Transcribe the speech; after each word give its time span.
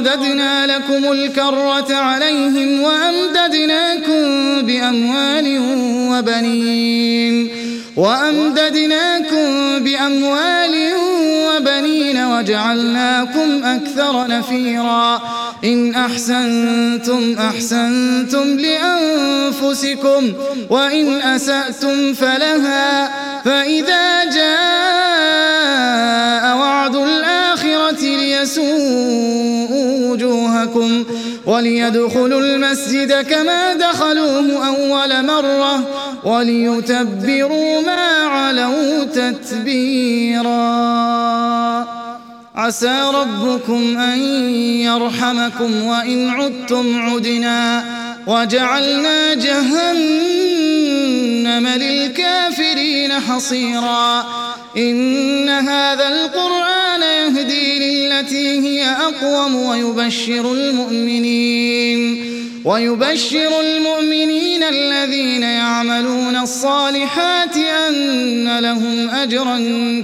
رددنا 0.00 0.66
لكم 0.66 1.12
الكرة 1.12 1.94
عليهم 1.94 2.82
وأمددناكم 2.82 4.22
بأموال 4.62 5.58
وبنين 6.12 7.50
وأمددناكم 7.96 9.78
بأموال 9.78 10.92
وبنين 11.48 12.24
وجعلناكم 12.24 13.64
أكثر 13.64 14.26
نفيرا 14.26 15.22
إن 15.64 15.94
أحسنتم 15.94 17.36
أحسنتم 17.38 18.58
لأنفسكم 18.58 20.32
وإن 20.70 21.20
أسأتم 21.20 22.14
فلها 22.14 23.10
فإذا 23.44 24.09
وليدخلوا 31.50 32.40
المسجد 32.40 33.12
كما 33.12 33.74
دخلوه 33.74 34.66
أول 34.66 35.26
مرة 35.26 35.84
وليتبروا 36.24 37.80
ما 37.80 38.26
علوا 38.26 39.04
تتبيرا. 39.04 40.50
عسى 42.54 43.02
ربكم 43.14 43.98
أن 43.98 44.18
يرحمكم 44.88 45.82
وإن 45.86 46.28
عدتم 46.28 47.02
عدنا 47.02 47.84
وجعلنا 48.26 49.34
جهنم 49.34 50.49
للكافرين 51.46 53.12
حصيرا. 53.12 54.26
إن 54.76 55.48
هذا 55.48 56.08
القرآن 56.08 57.02
يهدي 57.02 57.78
للتي 57.78 58.60
هي 58.60 58.86
أقوم 58.90 59.54
ويبشر 59.56 60.52
المؤمنين. 60.52 62.30
ويبشر 62.64 63.60
المؤمنين 63.60 64.62
الذين 64.62 65.42
يعملون 65.42 66.36
الصالحات 66.36 67.56
أن 67.56 68.58
لهم 68.58 69.10
أجرا 69.10 69.58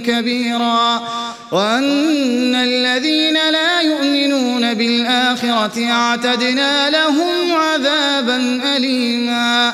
كبيرا. 0.05 1.07
وأن 1.51 2.55
الذين 2.55 3.33
لا 3.33 3.81
يؤمنون 3.81 4.73
بالآخرة 4.73 5.85
أعتدنا 5.91 6.89
لهم 6.89 7.51
عذابا 7.51 8.61
أليما. 8.77 9.73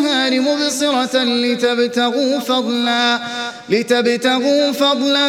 النهار 0.00 0.40
مبصرة 0.40 1.24
لتبتغوا 1.24 2.38
فضلا 2.38 3.20
لتبتغوا 3.68 4.72
فضلا 4.72 5.28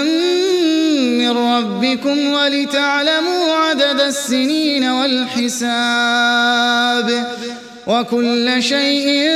من 1.20 1.38
ربكم 1.38 2.34
ولتعلموا 2.34 3.54
عدد 3.56 4.02
السنين 4.02 4.84
والحساب. 4.90 5.88
وكل 7.88 8.64
شيء 8.64 9.30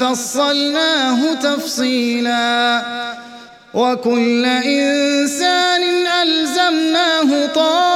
فصلناه 0.00 1.34
تفصيلا. 1.34 2.82
وكل 3.74 4.44
إنسان 4.46 5.82
ألزمناه 6.22 7.46
طائره 7.54 7.95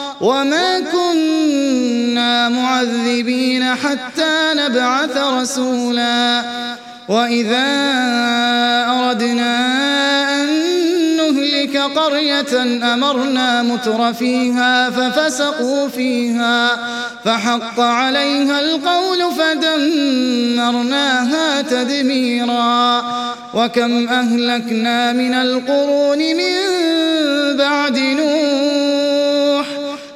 وما 0.21 0.79
كنا 0.79 2.49
معذبين 2.49 3.75
حتى 3.75 4.53
نبعث 4.55 5.17
رسولا. 5.17 6.43
وإذا 7.09 7.67
أردنا 8.89 9.55
أن 10.41 10.47
نهلك 11.17 11.77
قرية 11.77 12.63
أمرنا 12.93 13.63
متر 13.63 14.13
فيها 14.13 14.89
ففسقوا 14.89 15.87
فيها 15.87 16.77
فحق 17.25 17.79
عليها 17.79 18.59
القول 18.59 19.19
فدمرناها 19.37 20.81
تدميرا. 21.61 23.03
وكم 23.53 24.07
أهلكنا 24.09 25.11
من 25.13 25.33
القرون 25.33 26.17
من 26.17 26.53
بعد 27.57 27.97
نوح 27.97 29.00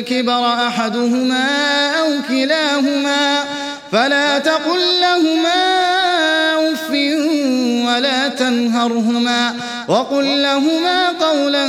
الكبر 0.00 0.52
أحدهما 0.66 1.46
أو 2.00 2.08
كلاهما 2.28 3.44
فلا 3.92 4.38
تقل 4.38 5.00
لهما 5.00 5.60
أف 6.72 6.90
ولا 7.86 8.28
تنهرهما 8.28 9.54
وقل 9.88 10.42
لهما 10.42 11.08
قولا 11.08 11.66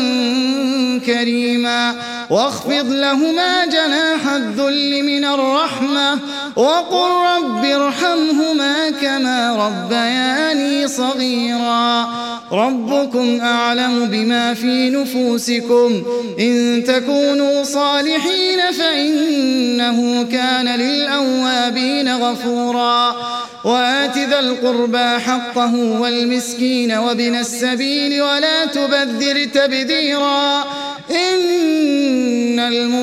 كريما 1.05 1.95
واخفض 2.31 2.87
لهما 2.89 3.65
جناح 3.65 4.33
الذل 4.33 5.03
من 5.03 5.25
الرحمة 5.25 6.19
وقل 6.55 7.09
رب 7.37 7.65
ارحمهما 7.65 8.89
كما 8.89 9.55
ربياني 9.55 10.87
صغيرا. 10.87 12.07
ربكم 12.51 13.41
أعلم 13.41 14.05
بما 14.05 14.53
في 14.53 14.89
نفوسكم. 14.89 16.03
إن 16.39 16.83
تكونوا 16.87 17.63
صالحين 17.63 18.71
فإنه 18.79 20.23
كان 20.23 20.79
للأوابين 20.79 22.15
غفورا. 22.15 23.15
وآت 23.63 24.17
ذا 24.17 24.39
القربى 24.39 25.19
حقه 25.19 25.75
والمسكين 25.75 26.91
وابن 26.91 27.35
السبيل 27.35 28.21
ولا 28.21 28.65
تبذر 28.65 29.45
تبذيرا. 29.45 30.63
إن 31.11 31.41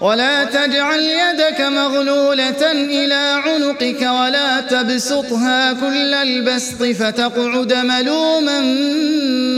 ولا 0.00 0.44
تجعل 0.44 1.00
يدك 1.00 1.60
مغلولة 1.60 2.72
إلى 2.72 3.42
عنقك 3.44 4.02
ولا 4.02 4.60
تبسطها 4.60 5.72
كل 5.72 6.14
البسط 6.14 6.82
فتقعد 6.82 7.72
ملوما 7.72 8.60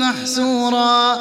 محسورا. 0.01 1.21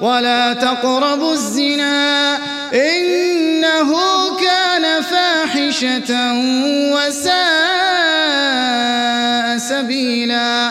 ولا 0.00 0.52
تقربوا 0.52 1.32
الزنا 1.32 2.36
إنه 2.74 3.92
كان 4.36 5.02
فاحشة 5.02 6.32
وساء 6.92 7.36
سبيلا 9.58 10.70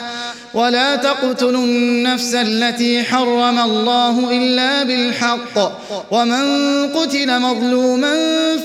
ولا 0.55 0.95
تقتلوا 0.95 1.63
النفس 1.63 2.35
التي 2.35 3.03
حرم 3.03 3.59
الله 3.59 4.31
إلا 4.31 4.83
بالحق. 4.83 5.71
ومن 6.11 6.45
قتل 6.89 7.39
مظلوما 7.39 8.15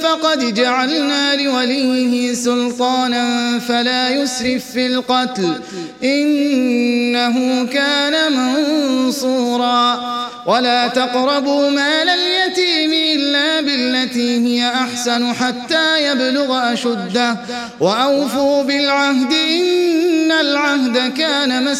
فقد 0.03 0.55
جعلنا 0.55 1.37
لوليه 1.37 2.35
سلطانا 2.35 3.59
فلا 3.59 4.11
يسرف 4.11 4.65
في 4.73 4.87
القتل. 4.87 5.61
إنه 6.05 7.67
كان 7.67 8.33
منصورا. 8.33 10.01
ولا 10.47 10.89
تقربوا 10.89 11.71
مال 11.71 12.09
اليتيم 12.09 12.91
إلا 12.93 13.61
بالتي 13.61 14.47
هي 14.47 14.69
أحسن 14.69 15.33
حتى 15.33 16.11
يبلغ 16.11 16.73
أشده. 16.73 17.37
وأوفوا 17.81 18.63
بالعهد 18.63 19.33
إن 19.33 20.33
العهد 20.33 21.13
كان 21.19 21.65
مسؤولا 21.65 21.80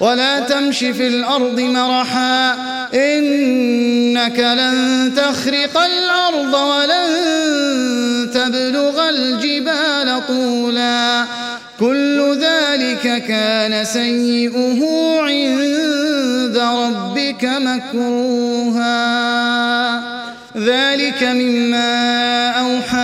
ولا 0.00 0.40
تمش 0.40 0.78
في 0.78 1.06
الأرض 1.06 1.60
مرحا 1.60 2.54
إنك 2.94 4.38
لن 4.38 5.12
تخرق 5.16 5.78
الأرض 5.78 6.54
ولن 6.54 8.30
تبلغ 8.34 9.10
الجبال 9.10 10.26
طولا. 10.28 11.24
كل 11.80 12.38
ذلك 12.40 13.24
كان 13.28 13.84
سيئه 13.84 14.80
عند 15.20 16.58
ربك 16.58 17.44
مكروها. 17.44 18.94
ذلك 20.56 21.22
مما 21.22 22.50
أوحى 22.50 23.03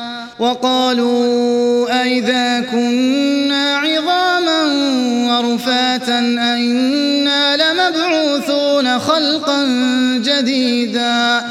وقالوا 0.41 2.01
أئذا 2.01 2.59
كنا 2.71 3.77
عظاما 3.77 4.63
ورفاتا 5.29 6.19
أئنا 6.19 7.57
لمبعوثون 7.57 8.99
خلقا 8.99 9.65
جديدا 10.17 11.41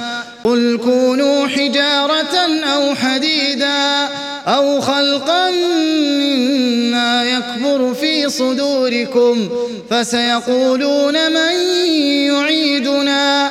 قل 0.44 0.78
كونوا 0.84 1.46
حجارة 1.46 2.36
أو 2.74 2.94
حديدا 2.94 4.08
أو 4.46 4.80
خلقا 4.80 5.50
مما 5.50 7.24
يكبر 7.24 7.94
في 7.94 8.28
صدوركم 8.28 9.48
فسيقولون 9.90 11.14
من 11.32 11.52
يعيدنا 12.26 13.50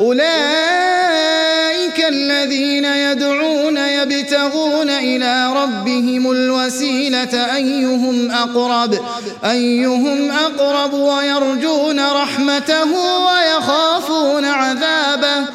أولئك 0.00 0.22
الذين 2.08 2.84
يدعون 2.84 3.76
يبتغون 3.76 4.90
إلى 4.90 5.52
ربهم 5.52 6.30
الوسيلة 6.30 7.56
أيهم 7.56 8.30
أقرب؟ 8.30 8.98
أيهم 9.44 10.30
أقرب 10.30 10.92
ويرجون 10.92 12.00
رحمته 12.00 12.92
ويخافون 13.18 14.44
عذابه؟ 14.44 15.46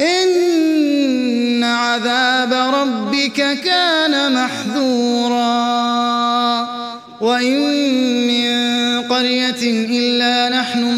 إن 0.00 1.64
عذاب 1.64 2.52
ربك 2.74 3.58
كان 3.64 4.32
محذورا. 4.32 5.68
وإن 7.20 7.58
من 8.26 8.48
قرية 9.02 9.62
إلا 9.90 10.58
نحن 10.60 10.97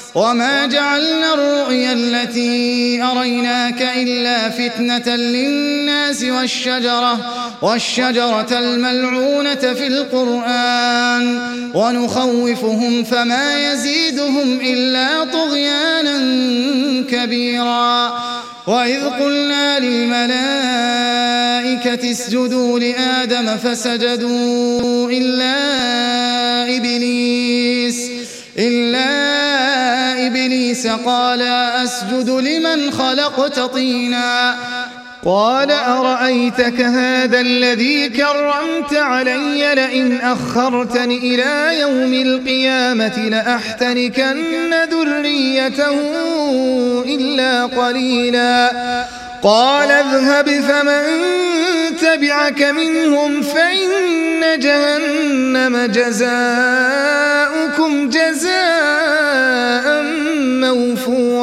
وما 0.15 0.65
جعلنا 0.65 1.33
الرؤيا 1.33 1.93
التي 1.93 3.03
أريناك 3.03 3.81
إلا 3.81 4.49
فتنة 4.49 5.15
للناس 5.15 6.23
والشجرة 6.23 7.19
والشجرة 7.61 8.59
الملعونة 8.59 9.55
في 9.55 9.87
القرآن 9.87 11.39
ونخوفهم 11.73 13.03
فما 13.03 13.71
يزيدهم 13.71 14.59
إلا 14.61 15.23
طغيانا 15.23 16.17
كبيرا 17.11 18.13
وإذ 18.67 19.09
قلنا 19.09 19.79
للملائكة 19.79 20.91
اسجدوا 22.11 22.79
لآدم 22.79 23.57
فسجدوا 23.57 25.09
إلا 25.11 25.55
إبليس 26.77 28.11
إلا 28.57 29.05
إبليس 29.07 29.70
قال 31.05 31.41
أسجد 31.83 32.29
لمن 32.29 32.91
خلقت 32.91 33.59
طينا. 33.59 34.55
قال 35.25 35.71
أرأيتك 35.71 36.81
هذا 36.81 37.39
الذي 37.39 38.09
كرمت 38.09 38.93
علي 38.93 39.75
لئن 39.75 40.19
أخرتني 40.21 41.17
إلى 41.17 41.79
يوم 41.79 42.13
القيامة 42.13 43.17
لأحتركن 43.17 44.73
ذريته 44.91 45.97
إلا 47.05 47.65
قليلا. 47.65 48.71
قال 49.43 49.91
اذهب 49.91 50.49
فمن 50.49 51.01
تبعك 52.01 52.61
منهم 52.61 53.41
فإن 53.41 54.59
جهنم 54.59 55.85
جزاؤكم 55.85 56.69
جزاء 58.09 59.00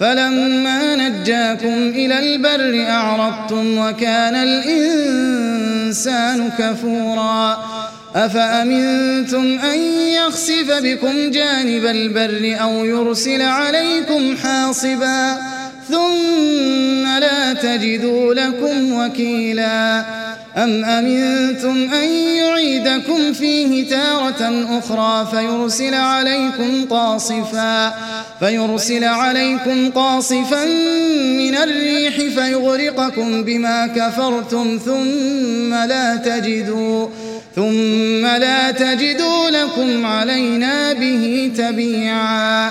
فلما 0.00 0.96
نجاكم 0.96 1.88
إلى 1.88 2.18
البر 2.18 2.90
أعرضتم 2.90 3.78
وكان 3.78 4.34
الإنسان 4.34 6.50
كفورا. 6.58 7.66
أفأمنتم 8.14 9.58
أن 9.58 9.78
يخسف 10.08 10.82
بكم 10.82 11.30
جانب 11.30 11.86
البر 11.86 12.56
أو 12.62 12.84
يرسل 12.84 13.42
عليكم 13.42 14.36
حاصبا؟ 14.36 15.38
ثم 15.88 17.06
لا 17.18 17.52
تجدوا 17.52 18.34
لكم 18.34 18.92
وكيلا. 18.92 20.04
أم 20.56 20.84
أمنتم 20.84 21.94
أن 21.94 22.08
يعيدكم 22.08 23.32
فيه 23.32 23.90
تارة 23.90 24.66
أخرى 24.78 25.28
فيرسل 25.30 25.94
عليكم 25.94 26.84
قاصفا 26.90 27.94
فيرسل 28.40 29.04
عليكم 29.04 29.90
قاصفا 29.90 30.64
من 31.38 31.56
الريح 31.56 32.16
فيغرقكم 32.16 33.44
بما 33.44 33.86
كفرتم 33.86 34.80
ثم 34.84 35.74
لا 35.74 36.16
تجدوا 36.16 37.08
ثم 37.56 38.26
لا 38.26 38.70
تجدوا 38.70 39.50
لكم 39.50 40.06
علينا 40.06 40.92
به 40.92 41.52
تبيعا. 41.56 42.70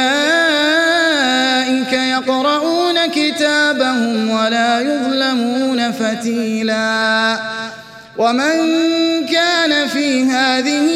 يقرؤون 1.93 3.05
كتابهم 3.05 4.29
ولا 4.29 4.81
يظلمون 4.81 5.91
فتيلا 5.91 7.39
ومن 8.17 8.55
كان 9.25 9.87
في 9.87 10.23
هذه 10.23 10.87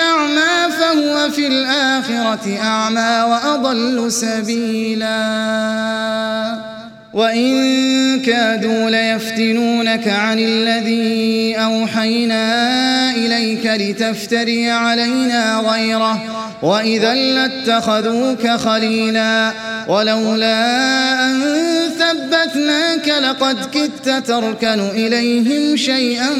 أعمى 0.00 0.72
فهو 0.78 1.30
في 1.30 1.46
الآخرة 1.46 2.58
أعمى 2.62 3.22
وأضل 3.30 4.12
سبيلا 4.12 5.18
وإن 7.12 8.20
كادوا 8.20 8.90
ليفتنونك 8.90 10.08
عن 10.08 10.38
الذي 10.38 11.56
أوحينا 11.56 13.10
إليك 13.10 13.66
لتفتري 13.66 14.70
علينا 14.70 15.58
غيره 15.58 16.22
وإذا 16.62 17.14
لاتخذوك 17.14 18.48
خليلا 18.48 19.52
ولولا 19.88 21.24
أن 21.24 21.42
ثبتناك 21.98 23.08
لقد 23.08 23.70
كدت 23.74 24.26
تركن 24.26 24.80
إليهم 24.80 25.76
شيئا 25.76 26.30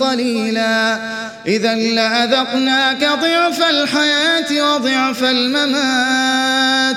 قليلا 0.00 0.98
إذا 1.46 1.74
لأذقناك 1.74 3.00
ضعف 3.00 3.70
الحياة 3.70 4.74
وضعف 4.74 5.24
الممات 5.24 6.96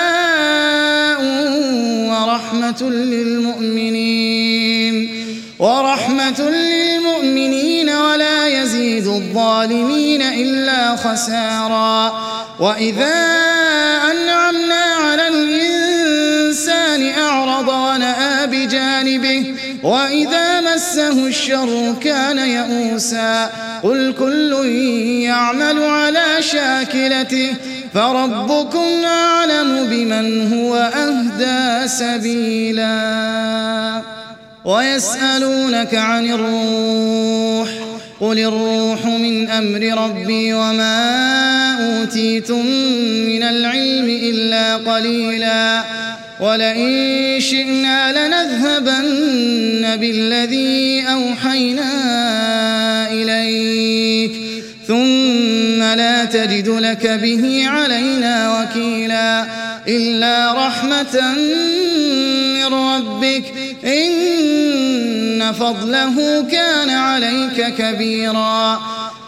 ورحمة 2.21 2.81
للمؤمنين. 2.89 4.21
ورحمة 5.59 6.49
للمؤمنين 6.49 7.89
ولا 7.89 8.47
يزيد 8.47 9.07
الظالمين 9.07 10.21
إلا 10.21 10.95
خسارا. 10.95 12.13
وإذا 12.59 13.15
أنعمنا 14.11 14.83
على 15.03 15.27
الإنسان 15.27 17.11
أعرض 17.19 17.67
ونأى 17.67 18.47
بجانبه 18.47 19.55
وإذا 19.83 20.61
مسه 20.61 21.27
الشر 21.27 21.95
كان 22.01 22.37
يئوسا. 22.37 23.49
قل 23.83 24.13
كل 24.19 24.65
يعمل 25.25 25.83
على 25.83 26.25
شاكلته 26.39 27.53
فربكم 27.93 29.05
أعلم 29.05 29.87
بمن 29.89 30.53
هو 30.53 30.75
أهدى 30.75 31.87
سبيلا. 31.87 32.91
ويسألونك 34.65 35.95
عن 35.95 36.25
الروح 36.25 37.69
قل 38.21 38.39
الروح 38.39 39.05
من 39.05 39.49
أمر 39.49 40.03
ربي 40.03 40.53
وما 40.53 40.97
أوتيتم 41.99 42.65
من 43.25 43.43
العلم 43.43 44.05
إلا 44.05 44.75
قليلاً. 44.75 45.83
ولئن 46.41 47.39
شئنا 47.39 48.11
لنذهبن 48.11 49.95
بالذي 49.95 51.03
أوحينا 51.07 51.91
تجد 56.45 56.69
لك 56.69 57.07
به 57.07 57.65
علينا 57.67 58.61
وكيلا 58.61 59.45
إلا 59.87 60.53
رحمة 60.67 61.35
من 62.55 62.73
ربك 62.73 63.43
إن 63.85 65.53
فضله 65.53 66.45
كان 66.51 66.89
عليك 66.89 67.75
كبيرا 67.77 68.81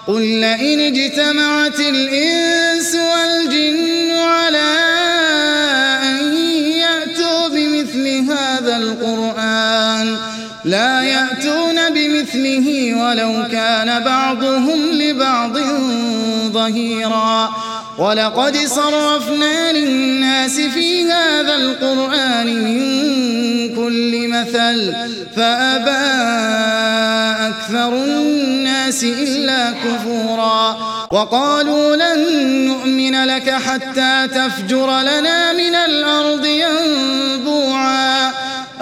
قل 0.07 0.21
لئن 0.21 0.79
اجتمعت 0.79 1.79
الإنس 1.79 2.95
والجن 2.95 4.11
على 4.17 4.83
القرآن 8.77 10.17
لا 10.65 11.01
يأتون 11.01 11.42
بمثله 12.23 12.95
ولو 13.03 13.47
كان 13.51 14.03
بعضهم 14.03 14.91
لبعض 14.91 15.57
ظهيرا. 16.53 17.49
ولقد 17.97 18.57
صرفنا 18.57 19.71
للناس 19.71 20.59
في 20.59 21.03
هذا 21.03 21.55
القرآن 21.55 22.47
من 22.47 22.81
كل 23.75 24.27
مثل 24.27 24.93
فأبى 25.35 26.05
أكثر 27.47 27.93
الناس 27.93 29.03
إلا 29.03 29.71
كفورا. 29.71 30.77
وقالوا 31.11 31.95
لن 31.95 32.19
نؤمن 32.67 33.25
لك 33.25 33.49
حتى 33.49 34.27
تفجر 34.27 35.01
لنا 35.01 35.53
من 35.53 35.75
الأرض 35.75 36.45
ينبوعا. 36.45 38.12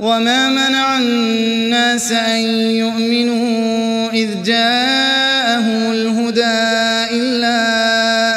وما 0.00 0.48
منع 0.48 0.98
الناس 0.98 2.12
أن 2.12 2.40
يؤمنوا 2.70 4.10
إذ 4.10 4.42
جاءهم 4.42 5.92
الهدى 5.92 6.60
إلا 7.20 7.60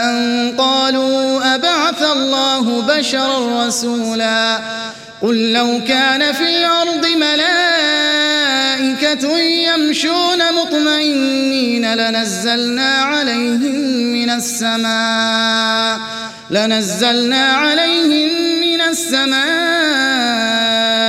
أن 0.10 0.52
قالوا 0.58 1.56
أبعث 1.56 2.04
الله 2.04 2.82
بشرا 2.82 3.67
رسولا 3.67 4.60
قل 5.21 5.54
لو 5.54 5.82
كان 5.88 6.34
في 6.34 6.43
الأرض 6.43 7.08
ملائكة 7.15 7.78
يمشون 9.39 10.54
مطمئنين 10.54 11.93
لنزلنا 11.93 12.91
عليهم 12.95 13.76
من 14.13 14.30
السماء 14.30 15.99
لنزلنا 16.49 17.45
عليهم 17.45 18.30
من 18.62 18.82
السماء 18.82 20.22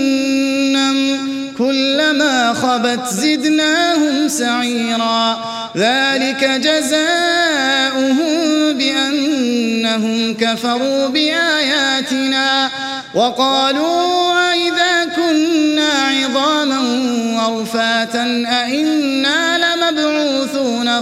كلما 1.58 2.52
خبت 2.52 3.06
زدناهم 3.06 4.28
سعيرا. 4.28 5.38
ذلك 5.76 6.44
جزاؤهم 6.44 8.32
بأنهم 8.72 10.34
كفروا 10.34 11.08
بآياتنا. 11.08 12.70
وقالوا 13.14 14.52
أئذا 14.52 15.04
كنا 15.16 15.92
عظاما 15.92 16.80
ورفاتا 17.36 18.44
أئنا 18.46 19.41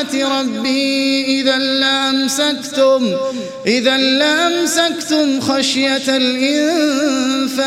ربي. 0.00 1.40
إذا 1.40 1.58
لأمسكتم 1.58 3.16
إذا 3.66 3.96
لأمسكتم 3.96 5.40
خشية 5.40 6.08
الإنفاق 6.08 7.64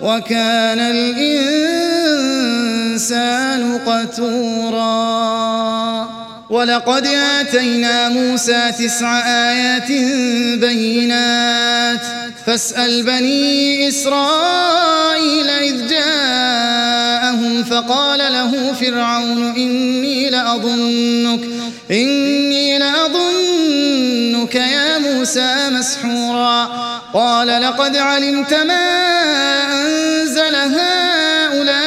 وكان 0.00 0.78
الإنسان 0.78 2.18
قتورا. 3.78 4.96
ولقد 6.50 7.06
آتينا 7.06 8.08
موسى 8.08 8.72
تسع 8.78 9.26
آيات 9.26 9.88
بينات. 10.60 12.00
فاسأل 12.46 13.02
بني 13.02 13.88
إسرائيل 13.88 15.50
إذ 15.50 15.88
فقال 17.64 18.18
له 18.18 18.72
فرعون 18.72 19.54
إني 19.56 20.30
لأظنك 20.30 21.40
إني 21.90 22.78
لأظنك 22.78 24.54
يا 24.54 24.98
موسى 24.98 25.70
مسحورا. 25.70 26.86
قال 27.14 27.62
لقد 27.62 27.96
علمت 27.96 28.54
ما 28.54 28.86
أنزل 29.72 30.54
هؤلاء 30.54 31.86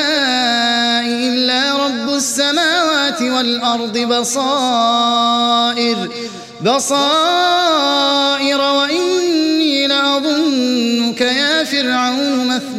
إلا 1.06 1.86
رب 1.86 2.16
السماوات 2.16 3.22
والأرض 3.22 3.98
بصائر 3.98 5.30
بصائر 6.62 8.62
وإني 8.62 9.88
لأظنك 9.88 11.22
يا 11.22 11.64
فرعون 11.64 12.48
مثبورا 12.48 12.79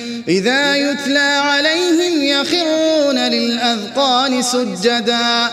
إذا 0.27 0.75
يتلى 0.75 1.19
عليهم 1.19 2.23
يخرون 2.23 3.17
للأذقان 3.17 4.41
سجدا 4.41 5.49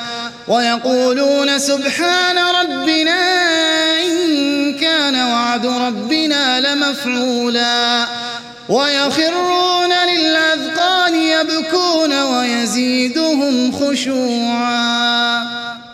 ويقولون 0.49 1.59
سبحان 1.59 2.39
ربنا 2.39 3.21
إن 4.01 4.75
كان 4.75 5.15
وعد 5.15 5.67
ربنا 5.67 6.61
لمفعولا 6.61 8.07
ويخرون 8.69 9.93
للأذقان 9.93 11.15
يبكون 11.15 12.23
ويزيدهم 12.23 13.73
خشوعا 13.73 15.43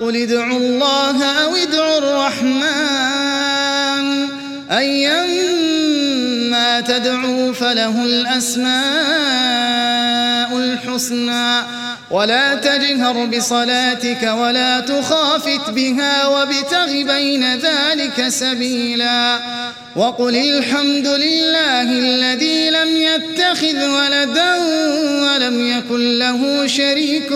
قل 0.01 0.17
ادعوا 0.17 0.59
الله 0.59 1.25
أو 1.25 1.57
ادعوا 1.57 1.99
الرحمن 1.99 3.45
أيما 4.71 5.44
تدعوا 6.99 7.53
فله 7.53 8.05
الأسماء 8.05 8.75
الحسنى. 10.59 11.63
ولا 12.11 12.55
تجهر 12.55 13.25
بصلاتك 13.27 14.23
ولا 14.23 14.81
تخافت 14.81 15.71
بها 15.71 16.27
وابتغ 16.27 16.87
بين 16.87 17.55
ذلك 17.55 18.29
سبيلا. 18.29 19.39
وقل 19.97 20.37
الحمد 20.37 21.07
لله 21.07 21.83
الذي 21.83 22.71
لم 22.71 22.97
يتخذ 22.97 23.89
ولدا 23.89 24.57
ولم 25.25 25.79
يكن 25.79 26.19
له 26.19 26.67
شريك 26.67 27.29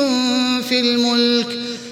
في 0.68 0.80
الملك. 0.80 1.67